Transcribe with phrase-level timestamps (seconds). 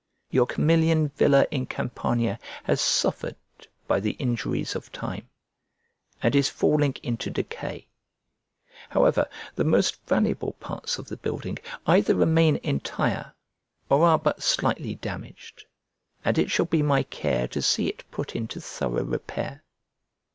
[0.31, 3.35] Your Camillian villa in Campania has suffered
[3.85, 5.29] by the injuries of time,
[6.23, 7.85] and is falling into decay;
[8.89, 13.35] however, the most valuable parts of the building either remain entire
[13.91, 15.65] or are but slightly damaged,
[16.25, 19.63] and it shall be my care to see it put into thorough repair.